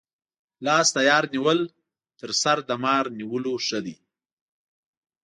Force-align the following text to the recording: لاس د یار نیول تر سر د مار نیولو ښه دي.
لاس 0.65 0.87
د 0.95 0.97
یار 1.09 1.23
نیول 1.33 1.59
تر 2.19 2.29
سر 2.41 2.57
د 2.69 2.71
مار 2.83 3.05
نیولو 3.19 3.53
ښه 3.65 3.79
دي. 3.85 3.95